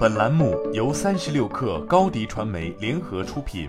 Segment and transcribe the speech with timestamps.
[0.00, 3.68] 本栏目由三十六氪高低传媒联合出品。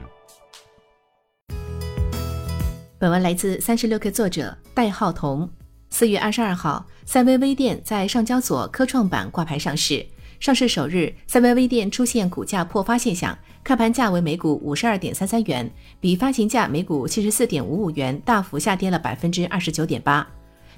[2.98, 5.50] 本文来自三十六氪作者戴浩彤。
[5.90, 10.06] 四月二十二号，赛微微电在上交所科创板挂牌上市。
[10.40, 15.70] 上市首日，赛微微电出现股价破发现象，开盘价为每股五十二点三三元，
[16.00, 20.26] 比发行价每股七十四点五五元大幅下跌了百分之二十九点八。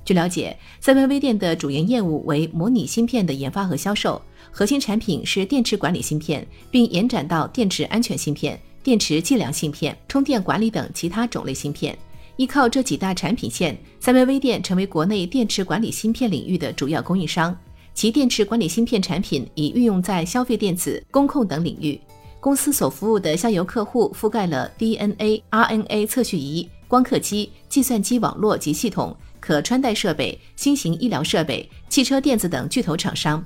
[0.06, 11.98] 据了解，三维微电的主营业务为模拟芯片的研发和销售，核心产品是电池管理芯片，并延展到电池安全芯片、电池计量芯片、充电管理等其他种类芯片。
[12.36, 17.56] 依靠这几大产品线，三维微电成为国内电池管理芯片领域的主要供应商。
[17.94, 21.98] 其电池管理芯片产品已运用在消费电子、工控等领域。
[22.40, 29.16] 公司所服务的下游客户覆盖了 DNA、RNA 测序仪、光刻机、计算机网络及系统。
[29.44, 33.44] 可穿戴设备、新型医疗设备、汽车电子等巨头厂商。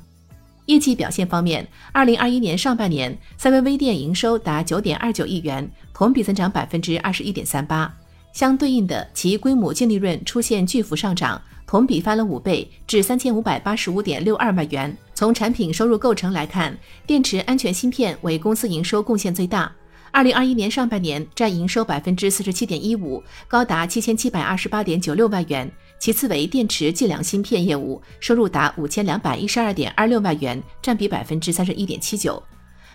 [0.68, 7.92] 业绩表现方面，二零二一年上半年，三微微电营收达九点二九亿元，同比增长百分之二十一点三八。
[8.31, 14.95] 相对应的，其规模净利润出现巨幅上涨，同比翻了五倍，至三千五百八十五点六二万元。
[15.16, 19.72] 从产品收入构成来看，电池安全芯片为公司营收贡献最大。
[20.09, 25.70] 二零二一年上半年占营收百分之四十七点一五，高达七千七百二十八点九六万元。
[26.00, 32.42] 其次为电池计量芯片业务，收入达五千两百一十二点二六万元，占比百分之三十一点七九。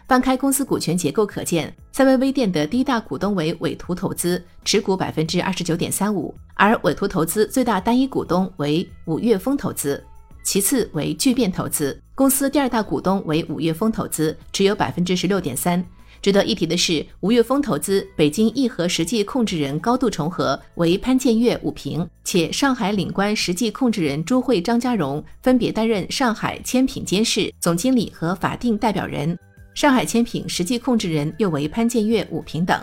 [0.09, 10.05] 翻开公司股权结构可见，赛维微电的第一大股东为伟图投资，持股百分之二十九点三五，而伟图投资最大单一股东为五岳峰投资，
[10.45, 11.99] 其次为聚变投资。
[12.15, 15.83] 公司第二大股东为五岳峰投资，持有百分之十六点三。
[16.23, 29.37] 值得一提的是，吴越峰投资北京亿和实际控制人高度重合，为潘建岳、武平，且上海领关实际控制人朱慧、张家荣分别担任上海千品监事、总经理和法定代表人，
[29.75, 32.81] 上海千品实际控制人又为潘建岳、武平等。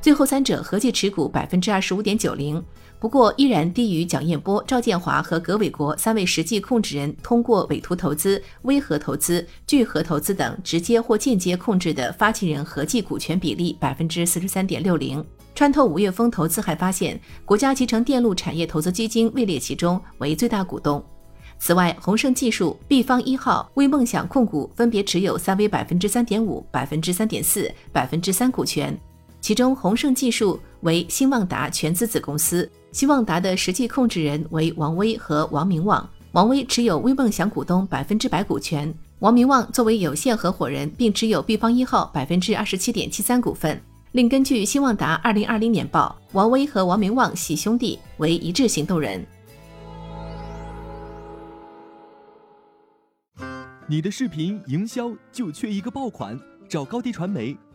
[0.00, 2.62] 最后三者合计持股百分之二十五点九零。
[3.00, 15.24] 不过依然低于蒋彦波、赵建华和葛伟国三位实际控制人通过委托投资、微合投资、聚合投资等直接或间接控制的发起人合计股权比例百分之四十三点六零。
[15.54, 21.04] 穿透五月风投资还发现，国家集成电路产业投资基金位列其中为最大股东。
[21.60, 28.96] 此外，宏盛技术、毕方一号、微梦想控股分别持有三微百分之三点五、百分之三点四、百分之三股权。
[29.48, 32.70] 其中，宏盛技术为新旺达全资子公司。
[32.92, 43.80] 希旺达的实际控制人为王威和王明旺，王威持有微梦想股东百分之百股权，王明旺作为有限合伙人，并持有必方一号百分之二十七点七三股份。
[44.12, 49.24] 另根据新旺达二零二零年报，王威和王明旺系兄弟，为一致行动人。
[53.86, 56.38] 你的视频营销就缺一个爆款，
[56.68, 57.56] 找高低传媒，